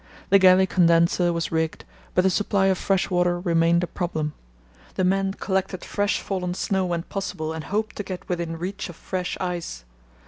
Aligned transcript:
The 0.31 0.39
galley 0.39 0.65
condenser 0.65 1.31
was 1.31 1.51
rigged, 1.51 1.85
but 2.15 2.23
the 2.23 2.31
supply 2.31 2.65
of 2.65 2.79
fresh 2.79 3.11
water 3.11 3.39
remained 3.39 3.83
a 3.83 3.85
problem. 3.85 4.33
The 4.95 5.03
men 5.03 5.35
collected 5.35 5.85
fresh 5.85 6.19
fallen 6.19 6.55
snow 6.55 6.87
when 6.87 7.03
possible 7.03 7.53
and 7.53 7.65
hoped 7.65 7.97
to 7.97 8.03
get 8.03 8.27
within 8.27 8.57
reach 8.57 8.89
of 8.89 8.95
fresh 8.95 9.37
ice. 9.39 9.85